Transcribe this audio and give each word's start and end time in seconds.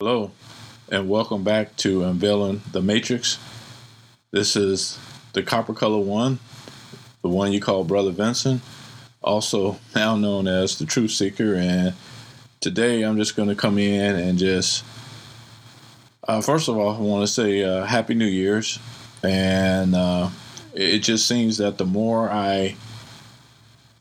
Hello, 0.00 0.30
and 0.88 1.08
welcome 1.08 1.42
back 1.42 1.74
to 1.78 2.04
Unveiling 2.04 2.62
the 2.70 2.80
Matrix. 2.80 3.36
This 4.30 4.54
is 4.54 4.96
the 5.32 5.42
copper 5.42 5.74
color 5.74 5.98
one, 5.98 6.38
the 7.20 7.28
one 7.28 7.52
you 7.52 7.60
call 7.60 7.82
Brother 7.82 8.12
Vincent, 8.12 8.62
also 9.22 9.80
now 9.96 10.14
known 10.14 10.46
as 10.46 10.78
the 10.78 10.86
Truth 10.86 11.10
Seeker. 11.10 11.56
And 11.56 11.94
today 12.60 13.02
I'm 13.02 13.16
just 13.16 13.34
going 13.34 13.48
to 13.48 13.56
come 13.56 13.76
in 13.76 14.14
and 14.14 14.38
just, 14.38 14.84
uh, 16.28 16.42
first 16.42 16.68
of 16.68 16.76
all, 16.76 16.94
I 16.94 17.00
want 17.00 17.26
to 17.26 17.32
say 17.32 17.64
uh, 17.64 17.84
Happy 17.84 18.14
New 18.14 18.24
Year's. 18.24 18.78
And 19.24 19.96
uh, 19.96 20.30
it 20.74 21.00
just 21.00 21.26
seems 21.26 21.58
that 21.58 21.76
the 21.76 21.86
more 21.86 22.30
I 22.30 22.76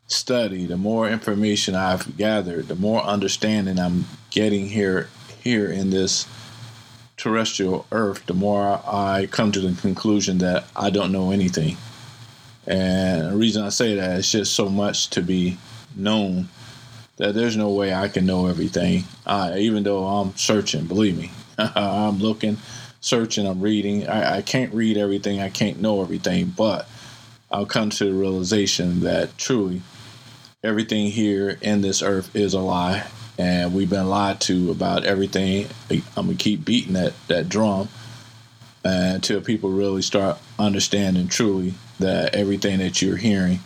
study, 0.05 0.67
the 0.67 0.77
more 0.77 1.09
information 1.09 1.73
I've 1.73 2.17
gathered, 2.17 2.67
the 2.67 2.75
more 2.75 3.01
understanding 3.01 3.79
I'm 3.79 4.05
getting 4.29 4.67
here 4.67 5.09
here 5.47 5.71
in 5.71 5.89
this 5.89 6.27
terrestrial 7.15 7.85
earth, 7.91 8.25
the 8.25 8.33
more 8.33 8.81
I 8.85 9.29
come 9.31 9.53
to 9.53 9.61
the 9.61 9.79
conclusion 9.81 10.39
that 10.39 10.65
I 10.75 10.89
don't 10.89 11.13
know 11.13 11.31
anything. 11.31 11.77
And 12.67 13.31
the 13.31 13.37
reason 13.37 13.63
I 13.63 13.69
say 13.69 13.95
that 13.95 14.19
is 14.19 14.29
just 14.29 14.53
so 14.53 14.67
much 14.67 15.09
to 15.11 15.21
be 15.21 15.57
known 15.95 16.49
that 17.15 17.33
there's 17.33 17.55
no 17.55 17.69
way 17.69 17.93
I 17.93 18.09
can 18.09 18.25
know 18.25 18.47
everything. 18.47 19.05
Even 19.25 19.83
though 19.83 20.05
I'm 20.05 20.35
searching, 20.35 20.85
believe 20.85 21.17
me, 21.17 21.31
I'm 21.57 22.19
looking, 22.19 22.57
searching, 22.99 23.47
I'm 23.47 23.61
reading. 23.61 24.05
I, 24.05 24.37
I 24.37 24.41
can't 24.41 24.73
read 24.73 24.97
everything, 24.97 25.39
I 25.39 25.49
can't 25.49 25.79
know 25.79 26.01
everything, 26.01 26.53
but 26.57 26.89
I'll 27.49 27.65
come 27.65 27.89
to 27.91 28.03
the 28.03 28.13
realization 28.13 28.99
that 28.99 29.37
truly 29.37 29.81
everything 30.61 31.07
here 31.09 31.57
in 31.61 31.79
this 31.79 32.01
earth 32.01 32.35
is 32.35 32.53
a 32.53 32.59
lie 32.59 33.07
and 33.37 33.73
we've 33.73 33.89
been 33.89 34.09
lied 34.09 34.39
to 34.41 34.71
about 34.71 35.05
everything. 35.05 35.67
I'm 35.89 36.01
gonna 36.15 36.35
keep 36.35 36.65
beating 36.65 36.93
that 36.93 37.13
that 37.27 37.49
drum 37.49 37.89
uh, 38.83 39.11
until 39.15 39.41
people 39.41 39.69
really 39.69 40.01
start 40.01 40.39
understanding 40.57 41.27
truly 41.27 41.73
that 41.99 42.33
everything 42.33 42.79
that 42.79 43.01
you're 43.01 43.17
hearing, 43.17 43.59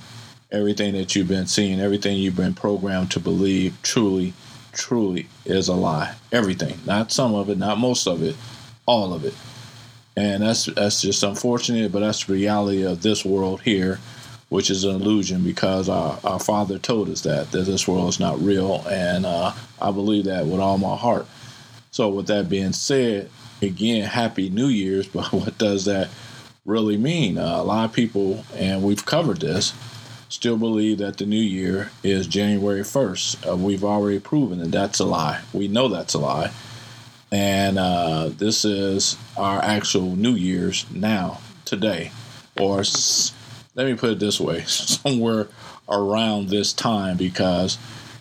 everything 0.52 0.94
that 0.94 1.16
you've 1.16 1.28
been 1.28 1.48
seeing, 1.48 1.80
everything 1.80 2.18
you've 2.18 2.36
been 2.36 2.54
programmed 2.54 3.12
to 3.12 3.20
believe, 3.20 3.78
truly, 3.84 4.34
truly 4.74 5.28
is 5.46 5.68
a 5.68 5.74
lie. 5.74 6.16
Everything, 6.32 6.80
not 6.86 7.12
some 7.12 7.36
of 7.36 7.50
it, 7.50 7.58
not 7.58 7.78
most 7.78 8.08
of 8.08 8.24
it, 8.24 8.36
all 8.86 9.14
of 9.14 9.26
it. 9.26 9.36
And 10.18 10.44
that's 10.44 10.66
that's 10.66 11.02
just 11.02 11.24
unfortunate, 11.24 11.92
but 11.92 12.00
that's 12.00 12.26
the 12.26 12.34
reality 12.34 12.84
of 12.84 13.02
this 13.02 13.24
world 13.24 13.62
here 13.62 14.00
which 14.52 14.70
is 14.70 14.84
an 14.84 14.94
illusion 14.96 15.42
because 15.42 15.88
our, 15.88 16.20
our 16.26 16.38
Father 16.40 16.78
told 16.78 17.10
us 17.10 17.22
that, 17.22 17.52
that 17.52 17.62
this 17.62 17.88
world 17.88 18.10
is 18.10 18.20
not 18.20 18.38
real. 18.42 18.86
And 18.90 19.26
uh, 19.26 19.54
I 19.82 19.92
believe 19.92 20.26
that 20.26 20.46
with 20.46 20.60
all 20.60 20.78
my 20.78 20.98
heart. 20.98 21.26
So, 21.90 22.10
with 22.10 22.28
that 22.28 22.50
being 22.50 22.74
said, 22.74 23.30
again, 23.62 24.04
Happy 24.04 24.50
New 24.50 24.68
Year's, 24.68 25.08
but 25.08 25.28
what 25.32 25.58
does 25.58 25.86
that 25.86 26.10
really 26.66 26.98
mean? 26.98 27.38
Uh, 27.38 27.62
a 27.62 27.64
lot 27.64 27.86
of 27.86 27.94
people, 27.94 28.44
and 28.54 28.84
we've 28.84 29.06
covered 29.06 29.40
this, 29.40 29.74
still 30.28 30.58
believe 30.58 30.98
that 30.98 31.18
the 31.18 31.26
new 31.26 31.40
year 31.40 31.90
is 32.04 32.28
January 32.28 32.82
1st. 32.82 33.54
Uh, 33.54 33.56
we've 33.56 33.86
already 33.86 34.20
proven 34.20 34.60
that 34.60 34.72
that's 34.72 35.00
a 35.00 35.06
lie. 35.06 35.42
We 35.54 35.70
know 35.70 35.88
that's 35.88 36.14
a 36.14 36.20
lie. 36.20 36.52
And 37.32 37.80
uh, 37.80 38.28
this 38.28 38.66
is 38.66 39.16
our 39.38 39.62
actual 39.64 40.14
New 40.18 40.36
Year's 40.36 40.86
now, 40.92 41.40
today, 41.64 42.12
or 42.60 42.84
let 43.76 43.88
me 43.88 43.96
put 43.96 44.12
it 44.12 44.20
this 44.20 44.40
way 44.40 44.62
somewhere 44.68 45.48
around 45.90 46.50
this 46.50 46.74
time 46.74 47.18
because 47.18 47.78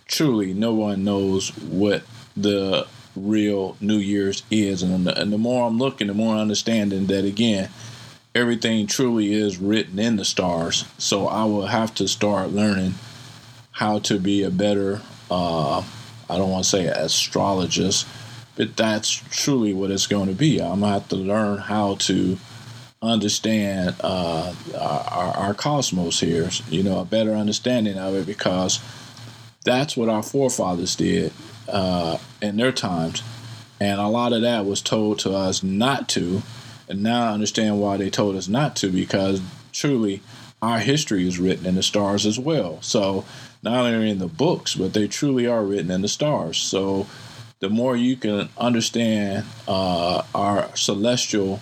truly 0.07 0.53
no 0.53 0.75
one 0.75 1.05
knows 1.05 1.57
what 1.59 2.03
the 2.37 2.87
real 3.17 3.77
New 3.81 3.99
Year's 3.99 4.43
is. 4.51 4.83
And 4.83 5.07
the, 5.07 5.21
and 5.21 5.33
the 5.33 5.39
more 5.39 5.67
I'm 5.67 5.79
looking, 5.79 6.07
the 6.07 6.15
more 6.15 6.35
I'm 6.35 6.43
understanding 6.43 7.07
that 7.07 7.25
again, 7.25 7.71
everything 8.35 8.87
truly 8.87 9.33
is 9.33 9.59
written 9.59 9.99
in 9.99 10.17
the 10.17 10.25
stars. 10.25 10.85
So 10.99 11.27
I 11.27 11.45
will 11.45 11.67
have 11.67 11.95
to 11.97 12.09
start 12.09 12.51
learning 12.51 12.95
how 13.73 13.99
to 14.01 14.19
be 14.19 14.43
a 14.43 14.51
better, 14.51 15.01
uh, 15.31 15.83
I 16.29 16.39
don't 16.39 16.51
want 16.51 16.65
to 16.65 16.71
say 16.71 16.87
astrologist, 16.87 18.07
but 18.57 18.77
that's 18.77 19.11
truly 19.11 19.73
what 19.73 19.91
it's 19.91 20.07
going 20.07 20.29
to 20.29 20.35
be. 20.35 20.61
I'm 20.61 20.81
going 20.81 20.93
to 20.93 21.01
have 21.01 21.09
to 21.09 21.17
learn 21.17 21.59
how 21.59 21.97
to 21.97 22.39
understand 23.03 23.97
uh, 24.01 24.55
our, 24.79 25.37
our 25.37 25.55
cosmos 25.55 26.21
here, 26.21 26.51
you 26.69 26.83
know, 26.83 27.01
a 27.01 27.05
better 27.05 27.33
understanding 27.33 27.97
of 27.97 28.15
it 28.15 28.27
because 28.27 28.81
that's 29.65 29.97
what 29.97 30.09
our 30.09 30.23
forefathers 30.23 30.97
did 30.97 31.33
uh, 31.69 32.19
in 32.43 32.57
their 32.57 32.73
times. 32.73 33.23
And 33.81 34.01
a 34.01 34.09
lot 34.09 34.35
of 34.35 34.43
that 34.43 34.67
was 34.67 34.83
told 34.83 35.19
to 35.21 35.33
us 35.33 35.63
not 35.63 36.09
to. 36.11 36.43
And 36.89 37.03
now 37.03 37.31
I 37.31 37.33
understand 37.33 37.81
why 37.81 37.97
they 37.97 38.11
told 38.11 38.37
us 38.37 38.49
not 38.49 38.77
to 38.77 38.91
because 38.91 39.41
truly 39.73 40.21
our 40.61 40.79
history 40.79 41.27
is 41.27 41.39
written 41.39 41.65
in 41.65 41.77
the 41.77 41.83
stars 41.83 42.27
as 42.27 42.39
well. 42.39 42.83
So 42.83 43.25
not 43.63 43.87
only 43.87 44.11
in 44.11 44.19
the 44.19 44.27
books, 44.27 44.75
but 44.75 44.93
they 44.93 45.09
truly 45.09 45.47
are 45.47 45.65
written 45.65 45.91
in 45.91 46.03
the 46.03 46.09
stars. 46.09 46.59
So 46.59 47.07
the 47.61 47.71
more 47.71 47.97
you 47.97 48.17
can 48.17 48.51
understand 48.59 49.47
uh, 49.67 50.23
our 50.35 50.77
celestial 50.77 51.61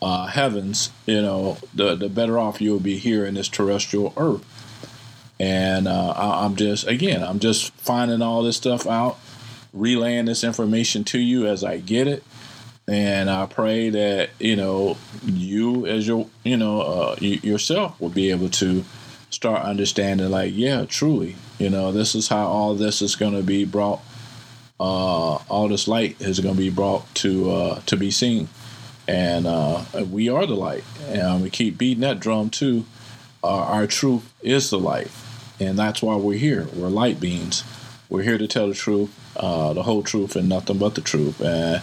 uh, 0.00 0.26
heavens, 0.26 0.90
you 1.06 1.20
know, 1.20 1.58
the 1.74 1.94
the 1.94 2.08
better 2.08 2.38
off 2.38 2.60
you'll 2.60 2.80
be 2.80 2.98
here 2.98 3.24
in 3.24 3.34
this 3.34 3.48
terrestrial 3.48 4.12
earth. 4.16 4.44
And 5.40 5.86
uh, 5.86 6.14
I, 6.16 6.44
I'm 6.44 6.56
just 6.56 6.86
again, 6.86 7.22
I'm 7.22 7.38
just 7.38 7.72
finding 7.72 8.22
all 8.22 8.42
this 8.42 8.56
stuff 8.56 8.86
out, 8.86 9.18
relaying 9.72 10.26
this 10.26 10.44
information 10.44 11.04
to 11.04 11.18
you 11.18 11.46
as 11.46 11.64
I 11.64 11.78
get 11.78 12.06
it, 12.06 12.22
and 12.88 13.28
I 13.28 13.46
pray 13.46 13.90
that 13.90 14.30
you 14.38 14.56
know 14.56 14.96
you 15.24 15.86
as 15.86 16.06
your 16.06 16.26
you 16.44 16.56
know 16.56 16.80
uh, 16.80 17.16
you, 17.20 17.38
yourself 17.42 18.00
will 18.00 18.08
be 18.08 18.30
able 18.30 18.48
to 18.50 18.84
start 19.30 19.62
understanding 19.62 20.30
like 20.30 20.52
yeah 20.54 20.86
truly 20.86 21.36
you 21.58 21.68
know 21.68 21.92
this 21.92 22.14
is 22.14 22.28
how 22.28 22.46
all 22.46 22.74
this 22.74 23.02
is 23.02 23.14
going 23.14 23.34
to 23.34 23.42
be 23.42 23.64
brought 23.66 24.00
uh, 24.80 25.34
all 25.48 25.68
this 25.68 25.86
light 25.86 26.20
is 26.20 26.40
going 26.40 26.54
to 26.54 26.60
be 26.60 26.70
brought 26.70 27.14
to 27.16 27.50
uh, 27.50 27.80
to 27.80 27.96
be 27.96 28.10
seen 28.10 28.48
and 29.08 29.46
uh, 29.46 29.82
we 30.08 30.28
are 30.28 30.46
the 30.46 30.54
light. 30.54 30.84
And 31.08 31.42
we 31.42 31.50
keep 31.50 31.78
beating 31.78 32.02
that 32.02 32.20
drum 32.20 32.50
too. 32.50 32.84
Uh, 33.42 33.48
our 33.48 33.86
truth 33.86 34.32
is 34.42 34.70
the 34.70 34.78
light, 34.78 35.10
and 35.58 35.78
that's 35.78 36.02
why 36.02 36.16
we're 36.16 36.38
here. 36.38 36.66
We're 36.74 36.88
light 36.88 37.18
beings. 37.18 37.64
We're 38.10 38.22
here 38.22 38.38
to 38.38 38.46
tell 38.46 38.68
the 38.68 38.74
truth, 38.74 39.14
uh, 39.36 39.72
the 39.72 39.82
whole 39.82 40.02
truth, 40.02 40.36
and 40.36 40.48
nothing 40.48 40.78
but 40.78 40.94
the 40.94 41.00
truth. 41.00 41.40
And 41.40 41.82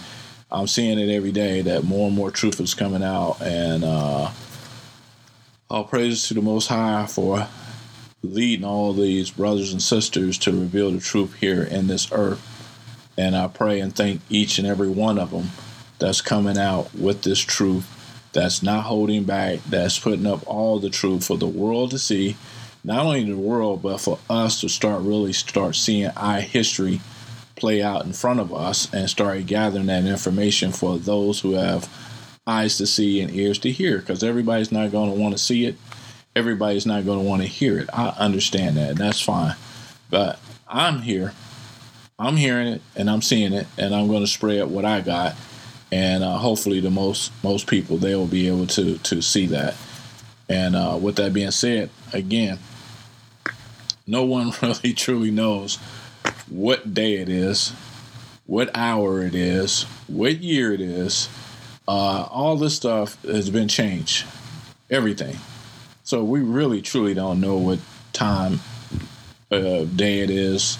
I'm 0.51 0.67
seeing 0.67 0.99
it 0.99 1.13
every 1.13 1.31
day 1.31 1.61
that 1.61 1.83
more 1.83 2.07
and 2.07 2.15
more 2.15 2.31
truth 2.31 2.59
is 2.59 2.73
coming 2.73 3.03
out. 3.03 3.41
And 3.41 3.83
uh, 3.83 4.31
all 5.69 5.83
praises 5.85 6.27
to 6.27 6.33
the 6.33 6.41
Most 6.41 6.67
High 6.67 7.05
for 7.07 7.47
leading 8.21 8.65
all 8.65 8.91
these 8.91 9.31
brothers 9.31 9.71
and 9.71 9.81
sisters 9.81 10.37
to 10.39 10.51
reveal 10.51 10.91
the 10.91 10.99
truth 10.99 11.35
here 11.35 11.63
in 11.63 11.87
this 11.87 12.11
earth. 12.11 12.51
And 13.17 13.35
I 13.35 13.47
pray 13.47 13.79
and 13.79 13.95
thank 13.95 14.21
each 14.29 14.57
and 14.57 14.67
every 14.67 14.89
one 14.89 15.17
of 15.17 15.31
them 15.31 15.51
that's 16.05 16.21
coming 16.21 16.55
out 16.55 16.93
with 16.93 17.23
this 17.23 17.39
truth, 17.39 17.83
that's 18.31 18.61
not 18.61 18.83
holding 18.83 19.23
back, 19.23 19.57
that's 19.67 19.97
putting 19.97 20.27
up 20.27 20.45
all 20.45 20.77
the 20.77 20.91
truth 20.91 21.25
for 21.25 21.35
the 21.35 21.47
world 21.47 21.89
to 21.89 21.97
see, 21.97 22.37
not 22.83 23.07
only 23.07 23.23
the 23.23 23.35
world, 23.35 23.81
but 23.81 23.99
for 23.99 24.19
us 24.29 24.61
to 24.61 24.69
start 24.69 25.01
really 25.01 25.33
start 25.33 25.75
seeing 25.75 26.11
our 26.11 26.41
history 26.41 27.01
play 27.55 27.81
out 27.81 28.05
in 28.05 28.13
front 28.13 28.39
of 28.39 28.53
us 28.53 28.93
and 28.93 29.09
start 29.09 29.47
gathering 29.47 29.87
that 29.87 30.05
information 30.05 30.71
for 30.71 30.99
those 30.99 31.39
who 31.39 31.53
have 31.53 31.89
eyes 32.45 32.77
to 32.77 32.85
see 32.85 33.19
and 33.19 33.33
ears 33.33 33.57
to 33.57 33.71
hear 33.71 33.97
because 33.97 34.23
everybody's 34.23 34.71
not 34.71 34.91
going 34.91 35.11
to 35.11 35.19
want 35.19 35.35
to 35.35 35.43
see 35.43 35.65
it. 35.65 35.75
Everybody's 36.35 36.85
not 36.85 37.03
going 37.03 37.17
to 37.17 37.25
want 37.27 37.41
to 37.41 37.47
hear 37.47 37.79
it. 37.79 37.89
I 37.91 38.09
understand 38.19 38.77
that 38.77 38.95
that's 38.97 39.21
fine. 39.21 39.55
But 40.11 40.39
i'm 40.67 41.01
here. 41.01 41.33
I'm 42.19 42.37
hearing 42.37 42.67
it 42.67 42.81
and 42.95 43.09
i'm 43.09 43.23
seeing 43.23 43.53
it 43.53 43.65
and 43.77 43.95
i'm 43.95 44.07
going 44.07 44.21
to 44.21 44.27
spread 44.27 44.69
what 44.69 44.85
i 44.85 45.01
got 45.01 45.35
and 45.91 46.23
uh, 46.23 46.37
hopefully 46.37 46.79
the 46.79 46.89
most 46.89 47.31
most 47.43 47.67
people 47.67 47.97
they 47.97 48.15
will 48.15 48.27
be 48.27 48.47
able 48.47 48.67
to 48.67 48.97
to 48.99 49.21
see 49.21 49.45
that. 49.47 49.75
And 50.47 50.75
uh, 50.75 50.97
with 51.01 51.15
that 51.15 51.33
being 51.33 51.51
said, 51.51 51.89
again, 52.13 52.59
no 54.05 54.23
one 54.23 54.51
really 54.61 54.93
truly 54.93 55.31
knows 55.31 55.77
what 56.47 56.93
day 56.93 57.15
it 57.15 57.29
is, 57.29 57.73
what 58.45 58.69
hour 58.75 59.23
it 59.23 59.35
is, 59.35 59.83
what 60.07 60.37
year 60.37 60.73
it 60.73 60.81
is. 60.81 61.29
Uh, 61.87 62.27
all 62.31 62.55
this 62.55 62.75
stuff 62.75 63.21
has 63.23 63.49
been 63.49 63.67
changed, 63.67 64.25
everything. 64.89 65.37
So 66.03 66.23
we 66.23 66.39
really 66.41 66.81
truly 66.81 67.13
don't 67.13 67.41
know 67.41 67.57
what 67.57 67.79
time 68.13 68.59
uh, 69.51 69.85
day 69.85 70.19
it 70.19 70.29
is. 70.29 70.77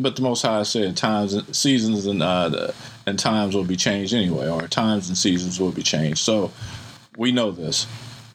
But 0.00 0.16
the 0.16 0.22
Most 0.22 0.42
High 0.42 0.62
said 0.62 0.96
times, 0.96 1.56
seasons, 1.56 2.06
and 2.06 2.22
uh, 2.22 2.48
the, 2.48 2.74
and 3.06 3.18
times 3.18 3.54
will 3.54 3.64
be 3.64 3.76
changed 3.76 4.14
anyway, 4.14 4.48
or 4.48 4.66
times 4.66 5.08
and 5.08 5.18
seasons 5.18 5.60
will 5.60 5.72
be 5.72 5.82
changed. 5.82 6.18
So 6.18 6.50
we 7.16 7.32
know 7.32 7.50
this. 7.50 7.86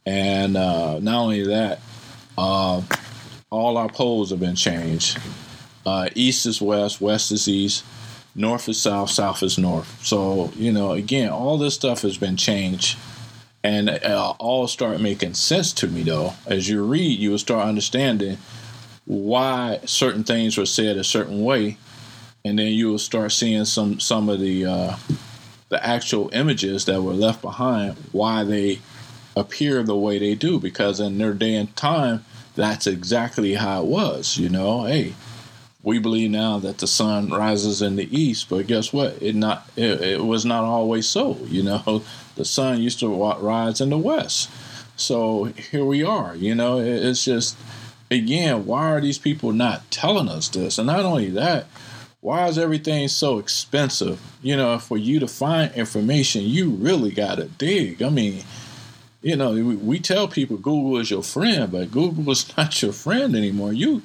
And 0.05 0.55
uh, 0.55 0.99
not 0.99 1.21
only 1.23 1.43
that, 1.47 1.79
uh, 2.37 2.81
all 3.49 3.77
our 3.77 3.89
poles 3.89 4.29
have 4.29 4.39
been 4.39 4.55
changed. 4.55 5.17
Uh, 5.85 6.09
east 6.13 6.45
is 6.45 6.61
west, 6.61 7.01
west 7.01 7.31
is 7.31 7.47
east. 7.47 7.83
north 8.35 8.67
is 8.69 8.81
south, 8.81 9.09
south 9.09 9.41
is 9.41 9.57
north. 9.57 10.03
So, 10.05 10.51
you 10.55 10.71
know, 10.71 10.91
again, 10.91 11.29
all 11.29 11.57
this 11.57 11.73
stuff 11.73 12.01
has 12.01 12.17
been 12.17 12.37
changed 12.37 12.97
and 13.63 13.89
uh, 13.89 14.33
all 14.37 14.67
start 14.67 15.01
making 15.01 15.33
sense 15.33 15.73
to 15.73 15.87
me 15.87 16.03
though. 16.03 16.33
As 16.45 16.69
you 16.69 16.83
read, 16.83 17.19
you 17.19 17.31
will 17.31 17.39
start 17.39 17.65
understanding 17.67 18.37
why 19.05 19.79
certain 19.85 20.23
things 20.23 20.57
were 20.57 20.65
said 20.65 20.97
a 20.97 21.03
certain 21.03 21.43
way, 21.43 21.77
and 22.43 22.59
then 22.59 22.67
you 22.67 22.89
will 22.89 22.99
start 22.99 23.31
seeing 23.31 23.65
some 23.65 23.99
some 23.99 24.29
of 24.29 24.39
the 24.39 24.65
uh, 24.65 24.95
the 25.69 25.85
actual 25.85 26.29
images 26.33 26.85
that 26.85 27.01
were 27.01 27.13
left 27.13 27.41
behind, 27.41 27.95
why 28.11 28.43
they 28.43 28.79
appear 29.35 29.83
the 29.83 29.95
way 29.95 30.17
they 30.19 30.35
do. 30.35 30.59
Because 30.59 30.99
in 30.99 31.17
their 31.17 31.33
day 31.33 31.55
and 31.55 31.75
time, 31.75 32.23
that's 32.55 32.87
exactly 32.87 33.55
how 33.55 33.81
it 33.81 33.87
was. 33.87 34.37
You 34.37 34.49
know, 34.49 34.85
hey, 34.85 35.13
we 35.83 35.99
believe 35.99 36.31
now 36.31 36.57
that 36.59 36.79
the 36.79 36.87
sun 36.87 37.29
rises 37.29 37.81
in 37.81 37.95
the 37.95 38.17
east, 38.17 38.49
but 38.49 38.67
guess 38.67 38.91
what? 38.91 39.21
It 39.21 39.35
not 39.35 39.69
it, 39.75 40.01
it 40.01 40.25
was 40.25 40.45
not 40.45 40.63
always 40.63 41.07
so. 41.07 41.37
You 41.45 41.63
know, 41.63 42.03
the 42.35 42.45
sun 42.45 42.81
used 42.81 42.99
to 42.99 43.07
rise 43.07 43.79
in 43.81 43.89
the 43.91 43.97
west. 43.97 44.49
So 44.97 45.45
here 45.45 45.85
we 45.85 46.03
are. 46.03 46.35
You 46.35 46.55
know, 46.55 46.79
it, 46.79 46.87
it's 46.87 47.23
just 47.25 47.57
again, 48.15 48.65
why 48.65 48.91
are 48.91 49.01
these 49.01 49.17
people 49.17 49.51
not 49.51 49.89
telling 49.91 50.29
us 50.29 50.49
this? 50.49 50.77
And 50.77 50.87
not 50.87 51.05
only 51.05 51.29
that, 51.31 51.67
why 52.21 52.47
is 52.47 52.57
everything 52.57 53.07
so 53.07 53.37
expensive? 53.37 54.19
You 54.41 54.57
know, 54.57 54.79
for 54.79 54.97
you 54.97 55.19
to 55.19 55.27
find 55.27 55.71
information, 55.75 56.41
you 56.43 56.71
really 56.71 57.11
got 57.11 57.35
to 57.35 57.45
dig. 57.45 58.01
I 58.01 58.09
mean, 58.09 58.43
you 59.21 59.35
know, 59.35 59.53
we, 59.53 59.99
tell 59.99 60.27
people 60.27 60.57
Google 60.57 60.97
is 60.97 61.11
your 61.11 61.23
friend, 61.23 61.71
but 61.71 61.91
Google 61.91 62.31
is 62.31 62.55
not 62.57 62.81
your 62.81 62.93
friend 62.93 63.35
anymore. 63.35 63.73
You 63.73 64.01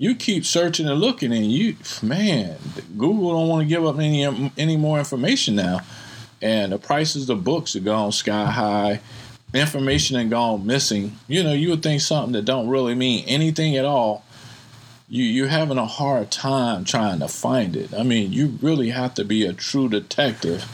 you 0.00 0.14
keep 0.14 0.46
searching 0.46 0.88
and 0.88 1.00
looking, 1.00 1.32
and 1.32 1.50
you, 1.50 1.74
man, 2.02 2.56
Google 2.96 3.32
don't 3.32 3.48
want 3.48 3.62
to 3.62 3.68
give 3.68 3.84
up 3.84 3.98
any 3.98 4.24
any 4.56 4.76
more 4.76 4.98
information 4.98 5.56
now, 5.56 5.80
and 6.40 6.72
the 6.72 6.78
prices 6.78 7.28
of 7.28 7.42
books 7.42 7.74
are 7.74 7.80
gone 7.80 8.12
sky 8.12 8.46
high. 8.46 9.00
Information 9.54 10.16
and 10.16 10.30
gone 10.30 10.66
missing. 10.66 11.18
You 11.26 11.42
know, 11.42 11.52
you 11.52 11.70
would 11.70 11.82
think 11.82 12.02
something 12.02 12.32
that 12.32 12.44
don't 12.44 12.68
really 12.68 12.94
mean 12.94 13.24
anything 13.26 13.76
at 13.76 13.84
all. 13.84 14.24
You 15.08 15.24
you're 15.24 15.48
having 15.48 15.78
a 15.78 15.86
hard 15.86 16.30
time 16.30 16.84
trying 16.84 17.20
to 17.20 17.28
find 17.28 17.74
it. 17.74 17.94
I 17.94 18.02
mean, 18.02 18.32
you 18.32 18.58
really 18.60 18.90
have 18.90 19.14
to 19.14 19.24
be 19.24 19.46
a 19.46 19.54
true 19.54 19.88
detective 19.88 20.66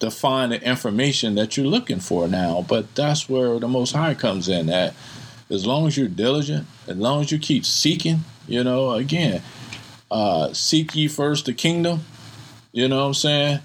to 0.00 0.10
find 0.10 0.50
the 0.50 0.60
information 0.62 1.36
that 1.36 1.56
you're 1.56 1.66
looking 1.66 2.00
for 2.00 2.26
now. 2.26 2.64
But 2.68 2.94
that's 2.96 3.28
where 3.28 3.60
the 3.60 3.68
Most 3.68 3.92
High 3.92 4.14
comes 4.14 4.48
in. 4.48 4.66
That 4.66 4.94
as 5.48 5.64
long 5.64 5.86
as 5.86 5.96
you're 5.96 6.08
diligent, 6.08 6.66
as 6.88 6.96
long 6.96 7.20
as 7.20 7.30
you 7.30 7.38
keep 7.38 7.64
seeking, 7.64 8.20
you 8.48 8.64
know, 8.64 8.90
again, 8.92 9.42
uh, 10.10 10.52
seek 10.52 10.96
ye 10.96 11.06
first 11.06 11.46
the 11.46 11.52
kingdom. 11.52 12.00
You 12.72 12.88
know 12.88 13.00
what 13.00 13.06
I'm 13.06 13.14
saying? 13.14 13.60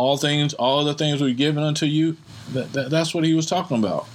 All 0.00 0.16
things, 0.16 0.54
all 0.54 0.84
the 0.84 0.94
things 0.94 1.20
we 1.20 1.34
given 1.34 1.62
unto 1.62 1.86
you. 1.86 2.16
That, 2.52 2.72
that, 2.72 2.90
that's 2.90 3.14
what 3.14 3.24
he 3.24 3.34
was 3.34 3.46
talking 3.46 3.78
about. 3.78 4.08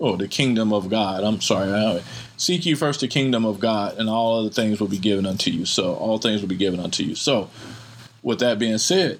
Oh, 0.00 0.16
the 0.16 0.28
kingdom 0.28 0.72
of 0.72 0.88
God. 0.88 1.24
I'm 1.24 1.40
sorry. 1.40 2.02
Seek 2.36 2.66
ye 2.66 2.74
first 2.74 3.00
the 3.00 3.08
kingdom 3.08 3.44
of 3.44 3.58
God, 3.58 3.98
and 3.98 4.08
all 4.08 4.38
other 4.38 4.50
things 4.50 4.80
will 4.80 4.88
be 4.88 4.98
given 4.98 5.26
unto 5.26 5.50
you. 5.50 5.66
So, 5.66 5.94
all 5.94 6.18
things 6.18 6.40
will 6.40 6.48
be 6.48 6.56
given 6.56 6.80
unto 6.80 7.02
you. 7.02 7.14
So, 7.14 7.50
with 8.22 8.38
that 8.40 8.58
being 8.58 8.78
said, 8.78 9.18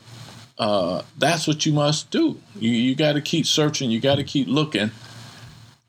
uh, 0.58 1.02
that's 1.18 1.46
what 1.46 1.66
you 1.66 1.72
must 1.72 2.10
do. 2.10 2.40
You, 2.54 2.70
you 2.70 2.94
got 2.94 3.14
to 3.14 3.20
keep 3.20 3.46
searching. 3.46 3.90
You 3.90 4.00
got 4.00 4.16
to 4.16 4.24
keep 4.24 4.46
looking 4.46 4.90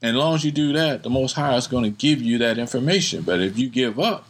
and 0.05 0.15
as 0.15 0.19
long 0.19 0.35
as 0.35 0.45
you 0.45 0.51
do 0.51 0.73
that, 0.73 1.01
the 1.01 1.09
Most 1.09 1.33
High 1.33 1.55
is 1.55 1.65
going 1.65 1.83
to 1.83 1.89
give 1.89 2.21
you 2.21 2.37
that 2.37 2.59
information. 2.59 3.23
But 3.23 3.41
if 3.41 3.57
you 3.57 3.69
give 3.69 3.99
up, 3.99 4.27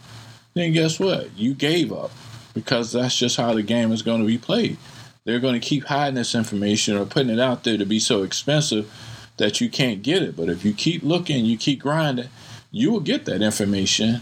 then 0.54 0.72
guess 0.72 1.02
what? 1.02 1.38
You 1.38 1.54
gave 1.54 1.92
up 1.92 2.12
because 2.54 2.94
that's 2.94 3.18
just 3.18 3.36
how 3.36 3.54
the 3.54 3.62
game 3.62 3.92
is 3.92 4.02
going 4.02 4.22
to 4.22 4.28
be 4.28 4.38
played. 4.38 4.78
They're 5.26 5.40
going 5.40 5.60
to 5.60 5.68
keep 5.68 5.86
hiding 5.86 6.16
this 6.16 6.36
information 6.36 6.96
or 6.96 7.06
putting 7.06 7.32
it 7.32 7.40
out 7.40 7.64
there 7.64 7.78
to 7.78 7.86
be 7.86 8.00
so 8.00 8.24
expensive 8.24 8.92
that 9.38 9.60
you 9.60 9.70
can't 9.70 10.02
get 10.02 10.22
it. 10.22 10.38
But 10.38 10.50
if 10.50 10.64
you 10.64 10.74
keep 10.74 11.04
looking, 11.04 11.46
you 11.46 11.58
keep 11.58 11.82
grinding, 11.82 12.30
you 12.72 12.92
will 12.92 13.00
get 13.00 13.26
that 13.26 13.42
information 13.42 14.22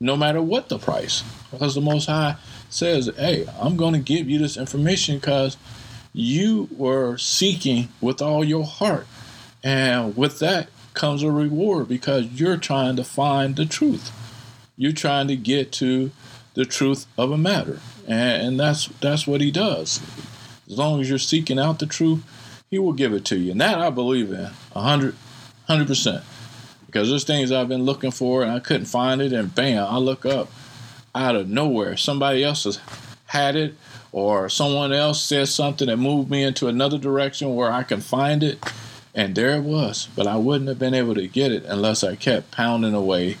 no 0.00 0.16
matter 0.16 0.42
what 0.42 0.68
the 0.68 0.78
price. 0.78 1.22
Because 1.50 1.74
the 1.74 1.80
Most 1.80 2.06
High 2.06 2.36
says, 2.68 3.10
hey, 3.16 3.46
I'm 3.60 3.76
going 3.76 3.92
to 3.94 4.00
give 4.00 4.28
you 4.28 4.38
this 4.38 4.56
information 4.56 5.18
because 5.18 5.56
you 6.12 6.68
were 6.76 7.16
seeking 7.16 7.88
with 8.00 8.20
all 8.20 8.44
your 8.44 8.64
heart. 8.64 9.06
And 9.62 10.16
with 10.16 10.38
that, 10.40 10.68
comes 10.94 11.22
a 11.22 11.30
reward 11.30 11.88
because 11.88 12.26
you're 12.26 12.56
trying 12.56 12.96
to 12.96 13.04
find 13.04 13.54
the 13.54 13.66
truth. 13.66 14.10
You're 14.76 14.92
trying 14.92 15.28
to 15.28 15.36
get 15.36 15.70
to 15.72 16.10
the 16.54 16.64
truth 16.64 17.06
of 17.16 17.30
a 17.30 17.38
matter. 17.38 17.80
And, 18.08 18.58
that's 18.58 18.86
that's 19.00 19.26
what 19.26 19.40
he 19.40 19.50
does. 19.50 20.00
As 20.70 20.78
long 20.78 21.00
as 21.00 21.08
you're 21.08 21.18
seeking 21.18 21.58
out 21.58 21.80
the 21.80 21.86
truth, 21.86 22.22
he 22.70 22.78
will 22.78 22.92
give 22.92 23.12
it 23.12 23.24
to 23.26 23.36
you. 23.36 23.50
And 23.50 23.60
that 23.60 23.80
I 23.80 23.90
believe 23.90 24.30
in 24.30 24.44
100 24.72 25.16
100%. 25.68 26.22
Because 26.86 27.08
there's 27.08 27.24
things 27.24 27.52
I've 27.52 27.68
been 27.68 27.84
looking 27.84 28.10
for 28.10 28.42
and 28.42 28.50
I 28.50 28.58
couldn't 28.58 28.86
find 28.86 29.20
it 29.20 29.32
and 29.32 29.54
bam, 29.54 29.84
I 29.84 29.98
look 29.98 30.26
up 30.26 30.50
out 31.14 31.36
of 31.36 31.48
nowhere. 31.48 31.96
Somebody 31.96 32.42
else 32.42 32.64
has 32.64 32.80
had 33.26 33.54
it 33.54 33.74
or 34.10 34.48
someone 34.48 34.92
else 34.92 35.22
says 35.22 35.54
something 35.54 35.86
that 35.86 35.96
moved 35.96 36.30
me 36.30 36.42
into 36.42 36.66
another 36.66 36.98
direction 36.98 37.54
where 37.54 37.70
I 37.70 37.84
can 37.84 38.00
find 38.00 38.42
it 38.42 38.58
and 39.14 39.34
there 39.36 39.56
it 39.56 39.62
was. 39.62 40.08
But 40.16 40.26
I 40.26 40.36
wouldn't 40.36 40.68
have 40.68 40.78
been 40.78 40.94
able 40.94 41.14
to 41.14 41.28
get 41.28 41.52
it 41.52 41.64
unless 41.64 42.02
I 42.02 42.16
kept 42.16 42.50
pounding 42.50 42.94
away 42.94 43.36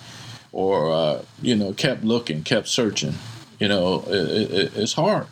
or, 0.52 0.92
uh, 0.92 1.22
you 1.42 1.56
know, 1.56 1.72
kept 1.72 2.04
looking, 2.04 2.44
kept 2.44 2.68
searching. 2.68 3.14
You 3.58 3.68
know, 3.68 4.04
it, 4.06 4.50
it, 4.52 4.76
it's 4.76 4.92
hard 4.92 5.26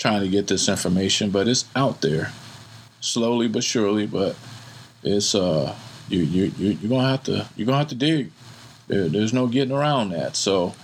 trying 0.00 0.22
to 0.22 0.28
get 0.28 0.48
this 0.48 0.68
information, 0.68 1.30
but 1.30 1.46
it's 1.46 1.66
out 1.76 2.00
there 2.00 2.32
slowly 3.00 3.46
but 3.46 3.62
surely. 3.62 4.06
But 4.06 4.34
it's, 5.02 5.34
uh, 5.34 5.76
you, 6.08 6.20
you, 6.20 6.52
you, 6.58 6.70
you're 6.82 6.90
to 6.90 7.08
have 7.08 7.22
to, 7.24 7.46
you're 7.56 7.66
to 7.66 7.74
have 7.74 7.88
to 7.88 7.94
dig. 7.94 8.32
There, 8.88 9.08
there's 9.08 9.32
no 9.32 9.46
getting 9.46 9.74
around 9.74 10.10
that. 10.10 10.34
So, 10.34 10.74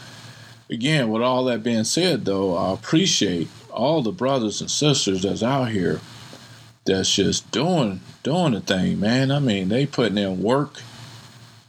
again, 0.70 1.08
with 1.10 1.22
all 1.22 1.44
that 1.44 1.64
being 1.64 1.84
said, 1.84 2.24
though, 2.24 2.56
I 2.56 2.72
appreciate 2.72 3.48
all 3.72 4.02
the 4.02 4.12
brothers 4.12 4.60
and 4.60 4.70
sisters 4.70 5.22
that's 5.22 5.42
out 5.42 5.70
here 5.70 6.00
that's 6.84 7.14
just 7.14 7.50
doing 7.50 8.00
doing 8.22 8.52
the 8.52 8.60
thing, 8.60 9.00
man. 9.00 9.30
I 9.30 9.40
mean, 9.40 9.68
they 9.68 9.86
putting 9.86 10.18
in 10.18 10.42
work. 10.42 10.80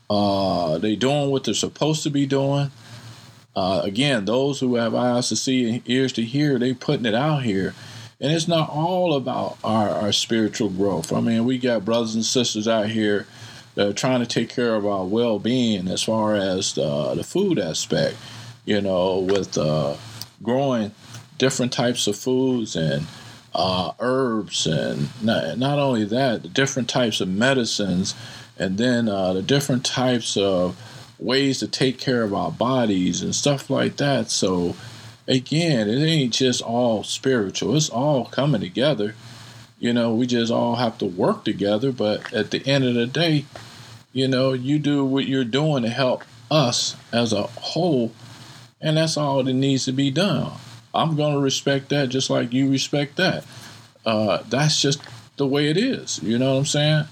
Uh, 0.09 0.77
they 0.77 0.95
doing 0.95 1.31
what 1.31 1.43
they're 1.43 1.53
supposed 1.53 2.03
to 2.03 2.09
be 2.09 2.25
doing. 2.25 2.71
Uh, 3.57 3.81
again, 3.83 4.25
those 4.25 4.59
who 4.59 4.75
have 4.75 4.93
eyes 4.93 5.29
to 5.29 5.35
see 5.35 5.67
and 5.67 5.89
ears 5.89 6.13
to 6.13 6.21
hear, 6.21 6.59
they 6.59 6.75
putting 6.75 7.07
it 7.07 7.15
out 7.15 7.41
here. 7.41 7.73
And 8.21 8.31
it's 8.31 8.47
not 8.47 8.69
all 8.69 9.15
about 9.15 9.57
our, 9.63 9.89
our 9.89 10.11
spiritual 10.11 10.69
growth. 10.69 11.11
I 11.11 11.21
mean, 11.21 11.43
we 11.43 11.57
got 11.57 11.83
brothers 11.83 12.13
and 12.13 12.23
sisters 12.23 12.67
out 12.67 12.89
here 12.89 13.25
that 13.73 13.87
are 13.87 13.93
trying 13.93 14.19
to 14.19 14.27
take 14.27 14.49
care 14.49 14.75
of 14.75 14.85
our 14.85 15.05
well 15.05 15.39
being 15.39 15.87
as 15.87 16.03
far 16.03 16.35
as 16.35 16.73
the, 16.73 17.15
the 17.15 17.23
food 17.23 17.57
aspect, 17.57 18.15
you 18.65 18.79
know, 18.79 19.17
with 19.17 19.57
uh, 19.57 19.95
growing 20.43 20.91
different 21.39 21.73
types 21.73 22.05
of 22.05 22.15
foods 22.15 22.75
and 22.75 23.07
uh, 23.55 23.91
herbs, 23.99 24.67
and 24.67 25.09
not, 25.23 25.57
not, 25.57 25.79
only 25.79 26.03
that, 26.03 26.43
the 26.43 26.49
different 26.49 26.87
types 26.87 27.21
of 27.21 27.27
medicines, 27.27 28.13
and 28.59 28.77
then 28.77 29.09
uh, 29.09 29.33
the 29.33 29.41
different 29.41 29.83
types 29.83 30.37
of 30.37 30.75
ways 31.19 31.59
to 31.59 31.67
take 31.67 31.97
care 31.99 32.23
of 32.23 32.33
our 32.33 32.51
bodies 32.51 33.21
and 33.21 33.35
stuff 33.35 33.69
like 33.69 33.97
that. 33.97 34.29
So, 34.29 34.75
again, 35.27 35.89
it 35.89 36.03
ain't 36.03 36.33
just 36.33 36.61
all 36.61 37.03
spiritual, 37.03 37.75
it's 37.75 37.89
all 37.89 38.25
coming 38.25 38.61
together. 38.61 39.15
You 39.79 39.93
know, 39.93 40.13
we 40.15 40.25
just 40.25 40.51
all 40.51 40.75
have 40.75 40.97
to 40.99 41.05
work 41.05 41.45
together, 41.45 41.91
but 41.91 42.33
at 42.33 42.49
the 42.49 42.65
end 42.65 42.83
of 42.83 42.95
the 42.95 43.05
day, 43.05 43.45
you 44.11 44.27
know, 44.27 44.53
you 44.53 44.79
do 44.79 45.05
what 45.05 45.27
you're 45.27 45.43
doing 45.43 45.83
to 45.83 45.89
help 45.89 46.23
us 46.49 46.95
as 47.13 47.33
a 47.33 47.43
whole, 47.43 48.11
and 48.81 48.97
that's 48.97 49.17
all 49.17 49.43
that 49.43 49.53
needs 49.53 49.85
to 49.85 49.91
be 49.91 50.09
done. 50.09 50.53
I'm 50.95 51.15
going 51.15 51.33
to 51.33 51.39
respect 51.39 51.89
that 51.89 52.09
just 52.09 52.29
like 52.29 52.53
you 52.53 52.69
respect 52.71 53.17
that. 53.17 53.45
Uh, 54.03 54.41
that's 54.49 54.81
just 54.81 54.99
the 55.35 55.45
way 55.45 55.69
it 55.69 55.77
is. 55.77 56.21
You 56.23 56.39
know 56.39 56.53
what 56.53 56.59
I'm 56.59 56.65
saying? 56.65 57.05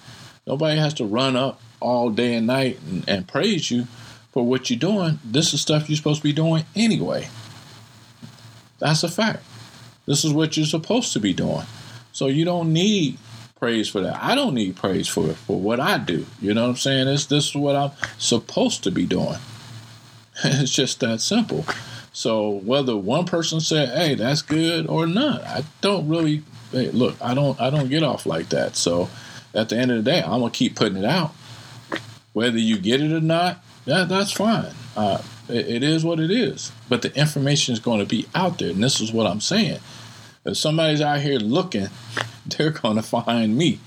Nobody 0.48 0.80
has 0.80 0.94
to 0.96 1.06
run 1.06 1.36
up 1.36 1.62
all 1.80 2.10
day 2.10 2.36
and 2.36 2.48
night 2.48 2.80
and, 2.88 3.08
and 3.08 3.28
praise 3.28 3.72
you 3.72 3.86
for 4.32 4.46
what 4.46 4.70
you're 4.70 4.80
doing. 4.80 5.20
This 5.24 5.54
is 5.54 5.62
stuff 5.62 5.90
you're 5.90 5.98
supposed 5.98 6.22
to 6.22 6.28
be 6.28 6.34
doing 6.34 6.66
anyway. 6.76 7.30
That's 8.80 9.04
a 9.04 9.10
fact. 9.10 9.44
This 10.06 10.24
is 10.24 10.34
what 10.34 10.58
you're 10.58 10.66
supposed 10.66 11.14
to 11.14 11.20
be 11.20 11.34
doing. 11.34 11.66
So 12.12 12.28
you 12.28 12.46
don't 12.46 12.72
need 12.72 13.18
praise 13.56 13.90
for 13.90 14.02
that. 14.02 14.22
I 14.22 14.36
don't 14.36 14.54
need 14.54 14.76
praise 14.76 15.08
for 15.08 15.34
for 15.34 15.60
what 15.60 15.80
I 15.80 15.98
do. 15.98 16.26
You 16.42 16.54
know 16.54 16.64
what 16.64 16.70
I'm 16.70 16.76
saying? 16.76 17.08
This 17.08 17.26
this 17.26 17.50
is 17.50 17.56
what 17.56 17.76
I'm 17.76 17.92
supposed 18.18 18.84
to 18.84 18.92
be 18.92 19.06
doing. 19.06 19.38
it's 20.44 20.72
just 20.72 21.00
that 21.00 21.22
simple. 21.22 21.66
So 22.14 22.50
whether 22.50 22.96
one 22.96 23.26
person 23.26 23.60
said, 23.60 23.90
"Hey, 23.90 24.16
that's 24.16 24.42
good" 24.42 24.88
or 24.88 25.08
not, 25.08 25.42
I 25.44 25.64
don't 25.82 26.08
really 26.08 26.44
hey, 26.72 26.92
look. 26.92 27.16
I 27.22 27.34
don't 27.34 27.60
I 27.60 27.70
don't 27.70 27.90
get 27.90 28.04
off 28.04 28.26
like 28.26 28.50
that. 28.50 28.76
So 28.76 29.10
at 29.54 29.70
the 29.70 29.78
end 29.78 29.92
of 29.92 29.98
the 29.98 30.12
day, 30.12 30.22
I'm 30.22 30.42
gonna 30.42 30.52
keep 30.52 30.76
putting 30.76 30.98
it 30.98 31.06
out. 31.06 31.34
Whether 32.36 32.60
you 32.60 32.78
get 32.80 33.02
it 33.02 33.14
or 33.14 33.22
not, 33.22 33.64
that 33.86 34.10
that's 34.10 34.34
fine. 34.34 34.74
Uh, 34.98 35.22
It, 35.48 35.68
it 35.68 35.84
is 35.84 36.04
what 36.04 36.20
it 36.20 36.32
is. 36.32 36.74
But 36.90 37.02
the 37.02 37.16
information 37.16 37.74
is 37.74 37.80
going 37.80 38.02
to 38.02 38.06
be 38.06 38.28
out 38.36 38.60
there, 38.60 38.72
and 38.72 38.84
this 38.84 39.00
is 39.00 39.14
what 39.14 39.26
I'm 39.26 39.40
saying. 39.42 39.80
If 40.44 40.58
somebody's 40.58 41.00
out 41.02 41.22
here 41.22 41.40
looking, 41.40 41.88
they're 42.46 42.72
going 42.72 42.98
to 42.98 43.04
find 43.04 43.58
me. 43.58 43.80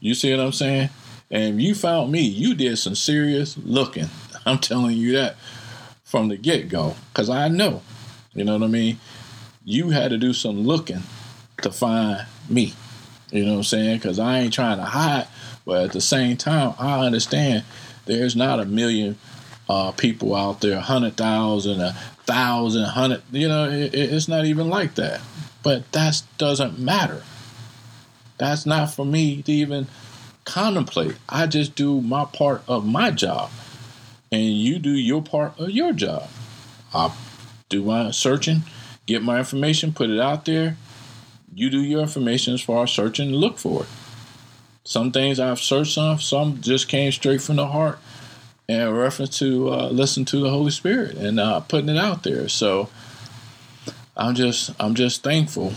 You 0.00 0.14
see 0.14 0.30
what 0.36 0.44
I'm 0.44 0.52
saying? 0.52 0.90
And 1.30 1.56
if 1.56 1.62
you 1.66 1.74
found 1.74 2.12
me, 2.12 2.20
you 2.20 2.54
did 2.54 2.76
some 2.76 2.94
serious 2.94 3.56
looking. 3.56 4.08
I'm 4.46 4.58
telling 4.58 4.98
you 4.98 5.12
that 5.12 5.36
from 6.04 6.28
the 6.28 6.36
get 6.36 6.68
go, 6.68 6.96
because 7.12 7.30
I 7.30 7.48
know. 7.48 7.80
You 8.34 8.44
know 8.44 8.52
what 8.52 8.64
I 8.64 8.68
mean? 8.68 9.00
You 9.64 9.90
had 9.90 10.10
to 10.10 10.18
do 10.18 10.34
some 10.34 10.60
looking 10.66 11.02
to 11.62 11.72
find 11.72 12.26
me. 12.50 12.74
You 13.32 13.46
know 13.46 13.52
what 13.52 13.58
I'm 13.58 13.64
saying? 13.64 13.96
Because 13.96 14.18
I 14.18 14.40
ain't 14.40 14.52
trying 14.52 14.76
to 14.76 14.84
hide, 14.84 15.26
but 15.64 15.84
at 15.84 15.92
the 15.92 16.02
same 16.02 16.36
time, 16.36 16.74
I 16.78 17.06
understand 17.06 17.64
there's 18.06 18.36
not 18.36 18.60
a 18.60 18.64
million 18.64 19.16
uh, 19.68 19.92
people 19.92 20.34
out 20.34 20.60
there, 20.60 20.78
a 20.78 20.80
hundred 20.80 21.16
thousand, 21.16 21.80
a 21.80 21.92
thousand, 22.24 22.84
hundred. 22.84 23.22
You 23.30 23.48
know, 23.48 23.70
it, 23.70 23.94
it's 23.94 24.28
not 24.28 24.44
even 24.44 24.68
like 24.68 24.94
that. 24.96 25.20
But 25.62 25.90
that 25.92 26.22
doesn't 26.36 26.78
matter. 26.78 27.22
That's 28.36 28.66
not 28.66 28.92
for 28.92 29.06
me 29.06 29.42
to 29.42 29.52
even 29.52 29.86
contemplate. 30.44 31.16
I 31.28 31.46
just 31.46 31.74
do 31.74 32.00
my 32.00 32.24
part 32.26 32.62
of 32.68 32.84
my 32.84 33.10
job, 33.10 33.50
and 34.30 34.42
you 34.42 34.78
do 34.78 34.90
your 34.90 35.22
part 35.22 35.58
of 35.58 35.70
your 35.70 35.92
job. 35.92 36.28
I 36.92 37.14
do 37.68 37.82
my 37.84 38.10
searching, 38.10 38.62
get 39.06 39.22
my 39.22 39.38
information, 39.38 39.92
put 39.92 40.10
it 40.10 40.20
out 40.20 40.44
there. 40.44 40.76
You 41.54 41.70
do 41.70 41.80
your 41.80 42.00
information 42.00 42.54
as 42.54 42.60
far 42.60 42.82
as 42.84 42.90
searching 42.90 43.30
look 43.30 43.58
for 43.58 43.84
it. 43.84 43.88
Some 44.84 45.12
things 45.12 45.40
I've 45.40 45.60
searched 45.60 45.96
on, 45.96 46.18
some 46.18 46.60
just 46.60 46.88
came 46.88 47.10
straight 47.10 47.40
from 47.40 47.56
the 47.56 47.66
heart 47.66 47.98
in 48.68 48.90
reference 48.92 49.38
to 49.38 49.72
uh, 49.72 49.88
listen 49.88 50.24
to 50.26 50.40
the 50.40 50.50
Holy 50.50 50.70
Spirit 50.70 51.16
and 51.16 51.40
uh, 51.40 51.60
putting 51.60 51.88
it 51.88 51.96
out 51.96 52.22
there. 52.22 52.48
So 52.48 52.90
I'm 54.16 54.34
just 54.34 54.70
I'm 54.78 54.94
just 54.94 55.22
thankful 55.22 55.72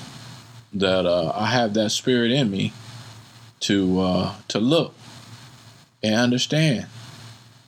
that 0.74 1.06
uh, 1.06 1.32
I 1.34 1.48
have 1.48 1.74
that 1.76 1.92
spirit 1.92 2.32
in 2.32 2.52
me 2.52 2.74
to 3.62 4.00
uh, 4.00 4.36
to 4.50 4.60
look 4.60 4.94
and 6.04 6.16
understand 6.16 6.88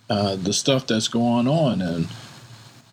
uh, 0.10 0.36
the 0.36 0.54
stuff 0.54 0.88
that's 0.88 1.08
going 1.08 1.48
on 1.48 1.82
and 1.82 2.08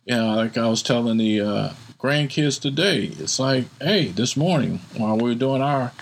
you 0.07 0.15
know 0.15 0.37
like 0.37 0.57
I 0.57 0.69
was 0.69 0.83
telling 0.83 1.19
the 1.19 1.41
uh, 1.41 1.73
grandkids 1.99 2.61
today 2.61 3.12
it's 3.19 3.38
like 3.38 3.67
hey 3.81 4.07
this 4.09 4.37
morning 4.37 4.81
while 4.97 5.19
we 5.19 5.33
are 5.33 5.35
doing 5.35 5.62
our 5.62 5.93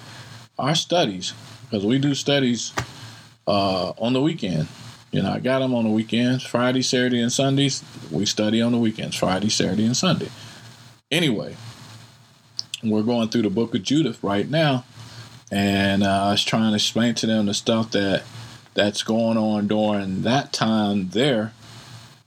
our 0.59 0.75
studies 0.75 1.33
because 1.75 1.87
we 1.87 1.99
do 1.99 2.15
studies 2.15 2.73
uh, 3.47 3.93
on 3.99 4.13
the 4.13 4.21
weekend 4.21 4.69
you 5.11 5.23
know 5.23 5.33
I 5.33 5.41
got 5.41 5.59
them 5.59 5.75
on 5.75 5.85
the 5.85 5.91
weekends 5.91 6.45
Friday 6.45 6.83
Saturday 6.83 7.21
and 7.21 7.33
Sundays 7.33 7.83
we 8.11 8.27
study 8.27 8.63
on 8.63 8.73
the 8.73 8.79
weekends 8.79 9.17
Friday 9.17 9.49
Saturday 9.49 9.87
and 9.87 9.97
Sunday 9.97 10.29
anyway 11.11 11.57
we're 12.91 13.03
going 13.03 13.29
through 13.29 13.43
the 13.43 13.51
book 13.51 13.75
of 13.75 13.83
Judith 13.83 14.23
right 14.23 14.49
now, 14.49 14.85
and 15.51 16.03
uh, 16.03 16.27
I 16.27 16.31
was 16.33 16.45
trying 16.45 16.71
to 16.71 16.77
explain 16.77 17.15
to 17.17 17.27
them 17.27 17.47
the 17.47 17.55
stuff 17.55 17.91
that 17.93 18.25
that's 18.75 19.03
going 19.03 19.39
on 19.39 19.69
during 19.69 20.23
that 20.23 20.53
time 20.53 21.09
there. 21.11 21.53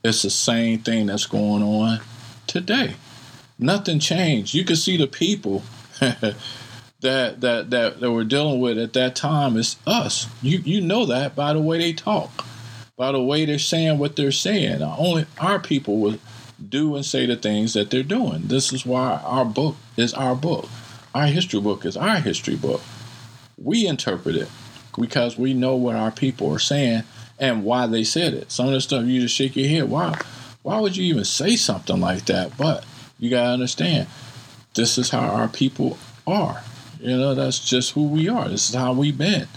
It's 0.02 0.22
the 0.22 0.30
same 0.30 0.80
thing 0.80 1.06
that's 1.06 1.26
going 1.26 1.62
on 1.62 2.00
today. 2.46 2.94
Nothing 3.58 3.98
changed. 3.98 4.54
You 4.54 4.64
can 4.64 4.76
see 4.76 4.96
the 4.96 5.06
people 5.06 5.62
that 7.00 7.40
that 7.40 7.70
that 7.70 8.00
that 8.00 8.12
we're 8.12 8.24
dealing 8.24 8.60
with 8.60 8.78
at 8.78 8.92
that 8.94 9.14
time 9.14 9.56
is 9.56 9.76
us. 9.86 10.26
You 10.42 10.58
you 10.58 10.80
know 10.80 11.06
that 11.06 11.36
by 11.36 11.52
the 11.52 11.60
way 11.60 11.78
they 11.78 11.92
talk, 11.92 12.44
by 12.96 13.12
the 13.12 13.22
way 13.22 13.44
they're 13.44 13.58
saying 13.58 13.98
what 13.98 14.16
they're 14.16 14.32
saying. 14.32 14.82
Only 14.82 15.26
our 15.38 15.58
people 15.58 15.98
will 15.98 16.18
do 16.68 16.96
and 16.96 17.04
say 17.04 17.26
the 17.26 17.36
things 17.36 17.74
that 17.74 17.90
they're 17.90 18.02
doing. 18.02 18.42
This 18.48 18.72
is 18.72 18.84
why 18.84 19.20
our 19.24 19.44
book 19.44 19.76
is 19.96 20.12
our 20.14 20.34
book. 20.34 20.68
Our 21.14 21.26
history 21.26 21.60
book 21.60 21.84
is 21.84 21.96
our 21.96 22.16
history 22.16 22.56
book. 22.56 22.80
We 23.56 23.86
interpret 23.86 24.36
it 24.36 24.48
because 24.98 25.38
we 25.38 25.54
know 25.54 25.76
what 25.76 25.96
our 25.96 26.10
people 26.10 26.52
are 26.52 26.58
saying 26.58 27.04
and 27.38 27.64
why 27.64 27.86
they 27.86 28.04
said 28.04 28.34
it. 28.34 28.50
Some 28.50 28.66
of 28.66 28.72
the 28.72 28.80
stuff 28.80 29.04
you 29.04 29.20
just 29.20 29.34
shake 29.34 29.56
your 29.56 29.68
head. 29.68 29.88
Why? 29.88 30.18
Why 30.62 30.80
would 30.80 30.96
you 30.96 31.04
even 31.04 31.24
say 31.24 31.56
something 31.56 32.00
like 32.00 32.26
that? 32.26 32.56
But 32.56 32.84
you 33.18 33.30
gotta 33.30 33.52
understand, 33.52 34.08
this 34.74 34.98
is 34.98 35.10
how 35.10 35.20
our 35.20 35.48
people 35.48 35.96
are. 36.26 36.62
You 37.00 37.16
know, 37.16 37.34
that's 37.34 37.58
just 37.58 37.92
who 37.92 38.08
we 38.08 38.28
are. 38.28 38.48
This 38.48 38.68
is 38.68 38.74
how 38.74 38.92
we've 38.92 39.16
been. 39.16 39.48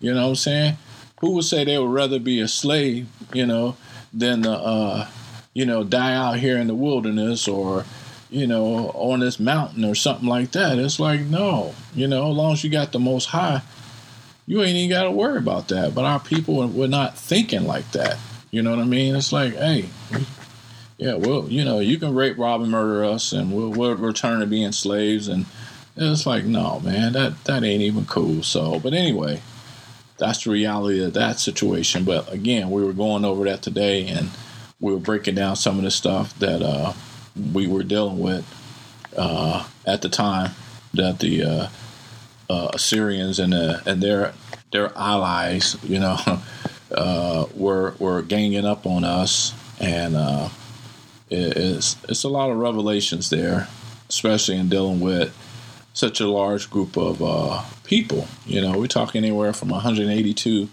You 0.00 0.14
know 0.14 0.22
what 0.22 0.28
I'm 0.30 0.36
saying? 0.36 0.76
Who 1.20 1.32
would 1.32 1.44
say 1.44 1.64
they 1.64 1.78
would 1.78 1.92
rather 1.92 2.18
be 2.18 2.40
a 2.40 2.48
slave, 2.48 3.06
you 3.32 3.46
know, 3.46 3.76
than 4.12 4.46
uh, 4.46 5.08
you 5.54 5.66
know, 5.66 5.84
die 5.84 6.14
out 6.14 6.38
here 6.38 6.56
in 6.56 6.66
the 6.66 6.74
wilderness 6.74 7.48
or, 7.48 7.84
you 8.30 8.46
know, 8.46 8.90
on 8.94 9.20
this 9.20 9.40
mountain 9.40 9.84
or 9.84 9.94
something 9.94 10.28
like 10.28 10.52
that. 10.52 10.78
It's 10.78 11.00
like, 11.00 11.20
no, 11.20 11.74
you 11.94 12.06
know, 12.06 12.30
as 12.30 12.36
long 12.36 12.52
as 12.52 12.64
you 12.64 12.70
got 12.70 12.92
the 12.92 12.98
most 12.98 13.26
high, 13.26 13.62
you 14.46 14.62
ain't 14.62 14.76
even 14.76 14.90
got 14.90 15.04
to 15.04 15.10
worry 15.10 15.38
about 15.38 15.68
that. 15.68 15.94
But 15.94 16.04
our 16.04 16.20
people 16.20 16.66
were 16.68 16.88
not 16.88 17.18
thinking 17.18 17.66
like 17.66 17.90
that. 17.92 18.18
You 18.50 18.62
know 18.62 18.70
what 18.70 18.80
I 18.80 18.84
mean? 18.84 19.14
It's 19.14 19.32
like, 19.32 19.54
hey, 19.54 19.88
yeah, 20.98 21.14
well, 21.14 21.46
you 21.48 21.64
know, 21.64 21.78
you 21.80 21.98
can 21.98 22.14
rape, 22.14 22.36
rob, 22.38 22.62
and 22.62 22.70
murder 22.70 23.04
us, 23.04 23.32
and 23.32 23.52
we'll, 23.54 23.70
we'll 23.70 23.94
return 23.96 24.40
to 24.40 24.46
being 24.46 24.72
slaves. 24.72 25.28
And 25.28 25.46
it's 25.96 26.26
like, 26.26 26.44
no, 26.44 26.80
man, 26.80 27.12
that 27.14 27.44
that 27.44 27.64
ain't 27.64 27.82
even 27.82 28.06
cool. 28.06 28.42
So, 28.42 28.78
but 28.80 28.94
anyway, 28.94 29.42
that's 30.18 30.44
the 30.44 30.50
reality 30.50 31.02
of 31.02 31.14
that 31.14 31.40
situation. 31.40 32.04
But 32.04 32.32
again, 32.32 32.70
we 32.70 32.84
were 32.84 32.92
going 32.92 33.24
over 33.24 33.44
that 33.44 33.62
today, 33.62 34.06
and 34.06 34.30
we 34.78 34.92
were 34.92 35.00
breaking 35.00 35.34
down 35.34 35.56
some 35.56 35.78
of 35.78 35.84
the 35.84 35.90
stuff 35.90 36.38
that 36.38 36.62
uh, 36.62 36.92
we 37.52 37.66
were 37.66 37.82
dealing 37.82 38.18
with 38.18 38.46
uh, 39.16 39.66
at 39.86 40.02
the 40.02 40.08
time 40.08 40.52
that 40.94 41.18
the 41.18 41.42
uh, 41.42 41.68
uh 42.48 42.70
Assyrians 42.74 43.38
and 43.38 43.54
uh, 43.54 43.80
and 43.86 44.02
their 44.02 44.32
their 44.72 44.96
allies, 44.96 45.76
you 45.82 45.98
know, 45.98 46.18
uh, 46.94 47.46
were 47.54 47.94
were 47.98 48.22
ganging 48.22 48.64
up 48.64 48.86
on 48.86 49.04
us, 49.04 49.52
and 49.80 50.16
it's 51.30 51.96
it's 52.08 52.24
a 52.24 52.28
lot 52.28 52.50
of 52.50 52.58
revelations 52.58 53.30
there, 53.30 53.68
especially 54.08 54.56
in 54.56 54.68
dealing 54.68 55.00
with 55.00 55.34
such 56.00 56.20
a 56.20 56.26
large 56.26 56.70
group 56.70 56.96
of 56.96 57.20
people. 57.84 58.26
You 58.46 58.62
know, 58.62 58.78
we're 58.78 58.86
talking 58.86 59.22
anywhere 59.22 59.52
from 59.52 59.68
182 59.68 60.68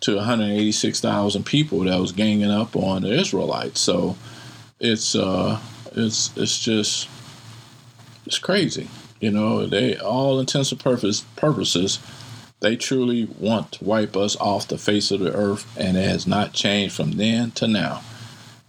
to 0.00 0.16
186,000 0.16 1.44
people 1.44 1.80
that 1.80 2.00
was 2.00 2.12
ganging 2.12 2.50
up 2.50 2.74
on 2.74 3.02
the 3.02 3.12
Israelites. 3.12 3.80
So 3.80 4.16
it's 4.80 5.14
uh, 5.14 5.60
it's 5.94 6.36
it's 6.36 6.58
just 6.58 7.08
it's 8.26 8.38
crazy. 8.38 8.88
You 9.20 9.30
know, 9.30 9.66
they 9.66 9.96
all 9.96 10.40
intents 10.40 10.72
and 10.72 10.80
purpose, 10.80 11.20
purposes, 11.36 11.98
they 12.60 12.76
truly 12.76 13.26
want 13.38 13.72
to 13.72 13.84
wipe 13.84 14.16
us 14.16 14.36
off 14.36 14.68
the 14.68 14.78
face 14.78 15.10
of 15.10 15.20
the 15.20 15.34
earth, 15.34 15.66
and 15.78 15.98
it 15.98 16.08
has 16.08 16.26
not 16.26 16.54
changed 16.54 16.96
from 16.96 17.12
then 17.12 17.50
to 17.52 17.68
now. 17.68 18.02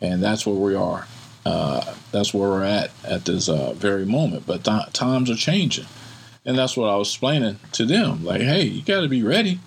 And 0.02 0.22
that's 0.22 0.46
where 0.46 0.56
we 0.56 0.76
are. 0.76 1.08
Uh, 1.46 1.94
that's 2.12 2.34
where 2.34 2.50
we're 2.50 2.64
at 2.64 2.92
at 3.04 3.26
this 3.26 3.48
uh, 3.48 3.74
very 3.74 4.06
moment. 4.06 4.48
But 4.48 4.64
th- 4.64 4.92
times 4.94 5.30
are 5.30 5.36
changing, 5.36 5.86
and 6.44 6.58
that's 6.58 6.76
what 6.76 6.90
I 6.90 6.96
was 6.96 7.10
explaining 7.10 7.60
to 7.74 7.86
them. 7.86 8.26
Like, 8.26 8.42
hey, 8.42 8.64
you 8.64 8.82
got 8.82 9.02
to 9.02 9.08
be 9.08 9.24
ready. 9.24 9.60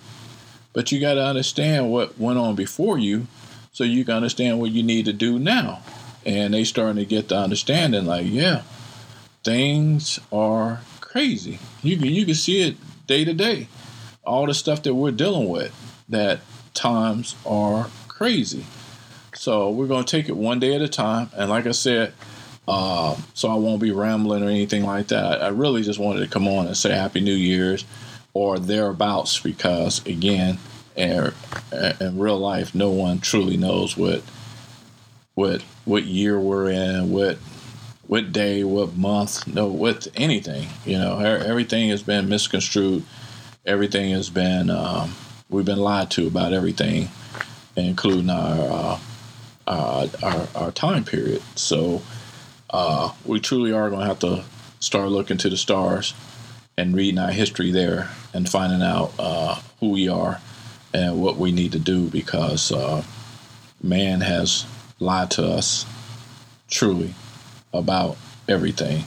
But 0.73 0.91
you 0.91 0.99
got 0.99 1.15
to 1.15 1.25
understand 1.25 1.91
what 1.91 2.19
went 2.19 2.37
on 2.37 2.55
before 2.55 2.97
you 2.97 3.27
so 3.71 3.83
you 3.83 4.05
can 4.05 4.15
understand 4.15 4.59
what 4.59 4.71
you 4.71 4.83
need 4.83 5.05
to 5.05 5.13
do 5.13 5.39
now. 5.39 5.81
And 6.25 6.53
they 6.53 6.63
starting 6.63 6.97
to 6.97 7.05
get 7.05 7.29
the 7.29 7.37
understanding 7.37 8.05
like, 8.05 8.27
yeah, 8.27 8.63
things 9.43 10.19
are 10.31 10.81
crazy. 11.01 11.59
You 11.81 11.97
can, 11.97 12.07
you 12.07 12.25
can 12.25 12.35
see 12.35 12.61
it 12.61 12.77
day 13.07 13.25
to 13.25 13.33
day. 13.33 13.67
All 14.25 14.45
the 14.45 14.53
stuff 14.53 14.83
that 14.83 14.93
we're 14.93 15.11
dealing 15.11 15.49
with, 15.49 15.73
that 16.07 16.41
times 16.73 17.35
are 17.45 17.89
crazy. 18.07 18.65
So 19.39 19.69
we're 19.69 19.87
going 19.87 20.03
to 20.03 20.17
take 20.17 20.27
it 20.27 20.35
one 20.35 20.59
day 20.59 20.75
at 20.75 20.81
a 20.81 20.89
time. 20.89 21.29
And 21.33 21.49
like 21.49 21.65
I 21.65 21.71
said, 21.71 22.11
uh, 22.67 23.15
so 23.33 23.49
I 23.49 23.55
won't 23.55 23.81
be 23.81 23.89
rambling 23.89 24.43
or 24.43 24.49
anything 24.49 24.83
like 24.83 25.07
that. 25.07 25.41
I 25.41 25.47
really 25.47 25.81
just 25.81 25.97
wanted 25.97 26.19
to 26.19 26.27
come 26.27 26.45
on 26.45 26.67
and 26.67 26.75
say 26.75 26.91
Happy 26.91 27.21
New 27.21 27.31
Year's 27.31 27.85
or 28.33 28.59
thereabouts 28.59 29.39
because 29.39 30.05
again 30.05 30.57
in, 30.97 31.31
in 32.01 32.19
real 32.19 32.37
life 32.37 32.75
no 32.75 32.89
one 32.89 33.19
truly 33.19 33.55
knows 33.55 33.95
what 33.95 34.21
what 35.35 35.61
what 35.85 36.03
year 36.03 36.37
we're 36.37 36.69
in 36.69 37.09
what 37.09 37.37
what 38.07 38.31
day 38.33 38.63
what 38.63 38.95
month 38.95 39.47
no 39.47 39.67
what 39.67 40.07
anything 40.15 40.67
you 40.85 40.97
know 40.97 41.17
everything 41.17 41.89
has 41.89 42.03
been 42.03 42.29
misconstrued 42.29 43.03
everything 43.65 44.11
has 44.11 44.29
been 44.29 44.69
um, 44.69 45.15
we've 45.49 45.65
been 45.65 45.79
lied 45.79 46.11
to 46.11 46.27
about 46.27 46.53
everything 46.53 47.07
including 47.75 48.29
our 48.29 48.69
uh, 48.71 48.99
our, 49.69 50.47
our 50.55 50.71
time 50.71 51.03
period 51.03 51.41
so 51.55 52.01
uh, 52.71 53.13
we 53.25 53.39
truly 53.39 53.71
are 53.71 53.89
going 53.89 54.01
to 54.01 54.07
have 54.07 54.19
to 54.19 54.43
start 54.79 55.09
looking 55.09 55.37
to 55.37 55.49
the 55.49 55.57
stars 55.57 56.13
and 56.77 56.95
reading 56.95 57.19
our 57.19 57.31
history 57.31 57.71
there 57.71 58.09
and 58.33 58.47
finding 58.47 58.81
out 58.81 59.11
uh, 59.19 59.59
who 59.79 59.89
we 59.91 60.07
are 60.07 60.39
and 60.93 61.21
what 61.21 61.37
we 61.37 61.51
need 61.51 61.71
to 61.71 61.79
do 61.79 62.09
because 62.09 62.71
uh, 62.71 63.03
man 63.83 64.21
has 64.21 64.65
lied 64.99 65.29
to 65.31 65.45
us 65.45 65.85
truly 66.69 67.13
about 67.73 68.17
everything. 68.47 69.03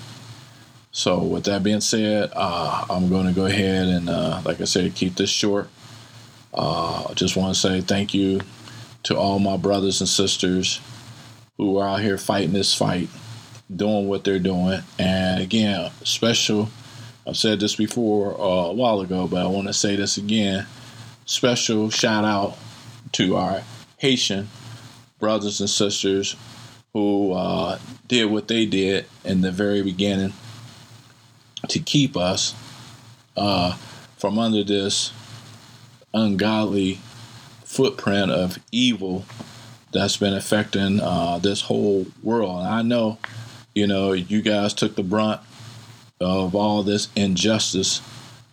So, 0.95 1.23
with 1.23 1.45
that 1.45 1.63
being 1.63 1.81
said, 1.81 2.31
uh, 2.35 2.85
I'm 2.91 3.09
going 3.09 3.27
to 3.27 3.33
go 3.33 3.47
ahead 3.47 3.89
and, 3.89 4.11
uh, 4.11 4.43
like 4.45 4.61
I 4.61 4.65
said, 4.65 4.95
keep 4.95 5.17
this 5.17 5.31
short. 5.31 5.69
Uh, 6.53 7.07
I 7.09 7.15
just 7.15 7.35
want 7.35 7.55
to 7.55 7.59
say 7.61 7.81
thank 7.81 8.13
you 8.13 8.43
to 9.05 9.17
all 9.17 9.39
my 9.39 9.57
brothers 9.57 10.01
and 10.01 10.09
sisters 10.09 10.81
who 11.57 11.79
are 11.79 11.89
out 11.89 12.01
here 12.01 12.19
fighting 12.19 12.53
this 12.53 12.75
fight, 12.75 13.09
doing 13.75 14.09
what 14.09 14.25
they're 14.25 14.39
doing. 14.39 14.81
And 14.99 15.43
again, 15.43 15.91
special, 16.05 16.69
I've 17.27 17.37
said 17.37 17.61
this 17.61 17.77
before 17.77 18.35
uh, 18.41 18.71
a 18.71 18.73
while 18.73 19.01
ago, 19.01 19.27
but 19.27 19.43
I 19.43 19.47
want 19.47 19.69
to 19.69 19.75
say 19.75 19.97
this 19.97 20.17
again. 20.17 20.67
Special 21.25 21.91
shout 21.91 22.25
out 22.25 22.57
to 23.13 23.37
our 23.37 23.63
Haitian 23.99 24.49
brothers 25.19 25.61
and 25.61 25.71
sisters 25.71 26.37
who 26.93 27.33
uh, 27.33 27.79
did 28.09 28.27
what 28.27 28.49
they 28.49 28.67
did 28.67 29.07
in 29.25 29.41
the 29.41 29.53
very 29.53 29.83
beginning 29.83 30.33
to 31.69 31.79
keep 31.79 32.17
us 32.17 32.55
uh, 33.37 33.77
from 34.17 34.39
under 34.39 34.65
this 34.65 35.13
ungodly 36.13 36.99
footprint 37.73 38.31
of 38.31 38.59
evil 38.71 39.25
that's 39.93 40.19
been 40.19 40.35
affecting 40.35 41.01
uh, 41.01 41.39
this 41.39 41.63
whole 41.63 42.07
world. 42.23 42.59
And 42.59 42.69
I 42.69 42.83
know, 42.83 43.19
you 43.75 43.87
know, 43.87 44.13
you 44.13 44.43
guys 44.43 44.75
took 44.75 44.95
the 44.95 45.03
brunt 45.03 45.41
of 46.21 46.55
all 46.55 46.83
this 46.83 47.09
injustice 47.17 48.03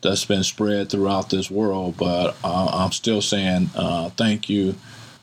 that's 0.02 0.24
been 0.24 0.44
spread 0.44 0.90
throughout 0.90 1.30
this 1.30 1.52
world, 1.52 1.98
but 1.98 2.38
uh, 2.46 2.72
I'm 2.74 2.94
still 2.94 3.22
saying 3.22 3.70
uh, 3.76 4.10
thank 4.12 4.50
you 4.50 4.76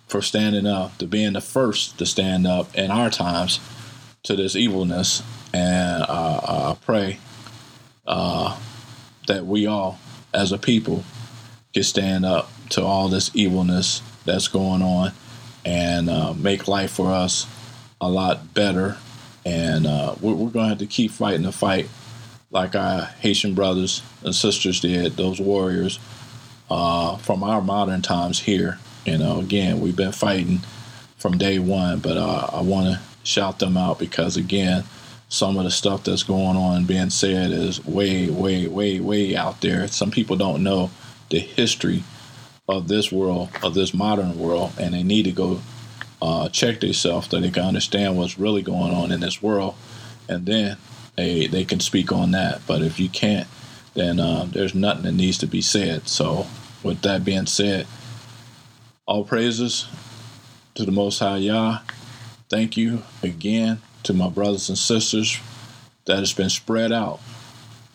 for 0.06 0.20
standing 0.20 0.66
up, 0.66 0.98
to 0.98 1.06
being 1.06 1.32
the 1.32 1.40
first 1.40 1.98
to 1.98 2.04
stand 2.04 2.46
up 2.46 2.74
in 2.74 2.90
our 2.90 3.08
times 3.08 3.60
to 4.24 4.36
this 4.36 4.54
evilness. 4.54 5.22
And 5.54 6.02
uh, 6.02 6.74
I 6.74 6.76
pray 6.84 7.18
uh, 8.06 8.58
that 9.26 9.46
we 9.46 9.66
all, 9.66 9.98
as 10.34 10.52
a 10.52 10.58
people, 10.58 11.02
can 11.72 11.82
stand 11.82 12.26
up 12.26 12.50
to 12.70 12.82
all 12.82 13.08
this 13.08 13.30
evilness 13.34 14.02
that's 14.24 14.48
going 14.48 14.82
on 14.82 15.12
and 15.64 16.08
uh, 16.08 16.32
make 16.34 16.68
life 16.68 16.92
for 16.92 17.10
us 17.10 17.46
a 18.00 18.08
lot 18.08 18.54
better. 18.54 18.96
And 19.44 19.86
uh, 19.86 20.14
we're, 20.20 20.34
we're 20.34 20.50
going 20.50 20.66
to 20.66 20.68
have 20.70 20.78
to 20.78 20.86
keep 20.86 21.10
fighting 21.10 21.42
the 21.42 21.52
fight 21.52 21.88
like 22.50 22.74
our 22.74 23.02
Haitian 23.20 23.54
brothers 23.54 24.02
and 24.22 24.34
sisters 24.34 24.80
did, 24.80 25.16
those 25.16 25.40
warriors 25.40 25.98
uh, 26.70 27.16
from 27.16 27.42
our 27.42 27.60
modern 27.60 28.02
times 28.02 28.40
here. 28.40 28.78
You 29.04 29.18
know, 29.18 29.40
again, 29.40 29.80
we've 29.80 29.96
been 29.96 30.12
fighting 30.12 30.60
from 31.16 31.38
day 31.38 31.58
one, 31.58 32.00
but 32.00 32.16
uh, 32.16 32.50
I 32.52 32.60
want 32.62 32.86
to 32.86 33.00
shout 33.24 33.58
them 33.58 33.76
out 33.76 33.98
because, 33.98 34.36
again, 34.36 34.84
some 35.28 35.56
of 35.56 35.64
the 35.64 35.70
stuff 35.70 36.04
that's 36.04 36.22
going 36.22 36.56
on 36.56 36.84
being 36.84 37.10
said 37.10 37.50
is 37.50 37.84
way, 37.84 38.30
way, 38.30 38.68
way, 38.68 39.00
way 39.00 39.36
out 39.36 39.60
there. 39.60 39.88
Some 39.88 40.10
people 40.10 40.36
don't 40.36 40.62
know 40.62 40.90
the 41.30 41.38
history 41.40 42.04
of 42.68 42.88
this 42.88 43.12
world, 43.12 43.50
of 43.62 43.74
this 43.74 43.94
modern 43.94 44.38
world, 44.38 44.72
and 44.78 44.94
they 44.94 45.02
need 45.02 45.24
to 45.24 45.32
go 45.32 45.60
uh, 46.20 46.48
check 46.48 46.80
themselves 46.80 47.28
so 47.28 47.40
they 47.40 47.50
can 47.50 47.64
understand 47.64 48.16
what's 48.16 48.38
really 48.38 48.62
going 48.62 48.92
on 48.92 49.12
in 49.12 49.20
this 49.20 49.42
world, 49.42 49.74
and 50.28 50.46
then 50.46 50.76
they 51.16 51.46
they 51.46 51.64
can 51.64 51.80
speak 51.80 52.12
on 52.12 52.32
that. 52.32 52.60
But 52.66 52.82
if 52.82 52.98
you 52.98 53.08
can't, 53.08 53.48
then 53.94 54.18
uh, 54.18 54.46
there's 54.50 54.74
nothing 54.74 55.04
that 55.04 55.12
needs 55.12 55.38
to 55.38 55.46
be 55.46 55.62
said. 55.62 56.08
So, 56.08 56.46
with 56.82 57.02
that 57.02 57.24
being 57.24 57.46
said, 57.46 57.86
all 59.06 59.24
praises 59.24 59.86
to 60.74 60.84
the 60.84 60.92
Most 60.92 61.18
High 61.18 61.38
Yah. 61.38 61.80
Thank 62.48 62.76
you 62.76 63.02
again 63.22 63.80
to 64.04 64.12
my 64.12 64.28
brothers 64.28 64.68
and 64.68 64.78
sisters 64.78 65.38
that 66.04 66.18
has 66.18 66.32
been 66.32 66.50
spread 66.50 66.92
out. 66.92 67.20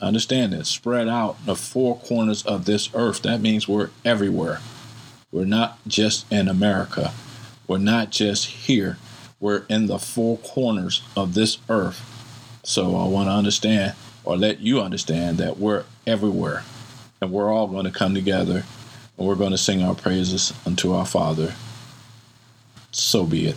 Understand 0.01 0.53
it, 0.55 0.65
spread 0.65 1.07
out 1.07 1.45
the 1.45 1.55
four 1.55 1.97
corners 1.99 2.43
of 2.45 2.65
this 2.65 2.89
earth. 2.95 3.21
That 3.21 3.39
means 3.39 3.67
we're 3.67 3.91
everywhere. 4.03 4.59
We're 5.31 5.45
not 5.45 5.77
just 5.87 6.29
in 6.31 6.47
America. 6.47 7.13
We're 7.67 7.77
not 7.77 8.09
just 8.09 8.47
here. 8.47 8.97
We're 9.39 9.63
in 9.69 9.85
the 9.85 9.99
four 9.99 10.37
corners 10.39 11.03
of 11.15 11.35
this 11.35 11.59
earth. 11.69 12.07
So 12.63 12.95
I 12.95 13.07
want 13.07 13.27
to 13.27 13.33
understand 13.33 13.93
or 14.23 14.37
let 14.37 14.59
you 14.59 14.81
understand 14.81 15.37
that 15.37 15.57
we're 15.57 15.83
everywhere 16.05 16.63
and 17.21 17.31
we're 17.31 17.51
all 17.51 17.67
going 17.67 17.85
to 17.85 17.91
come 17.91 18.13
together 18.15 18.63
and 19.17 19.27
we're 19.27 19.35
going 19.35 19.51
to 19.51 19.57
sing 19.57 19.83
our 19.83 19.95
praises 19.95 20.53
unto 20.65 20.93
our 20.93 21.05
Father. 21.05 21.53
So 22.91 23.25
be 23.25 23.47
it. 23.47 23.55